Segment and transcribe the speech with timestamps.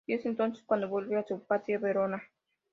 [0.07, 2.23] Es entonces cuando vuelve a su patria, Verona.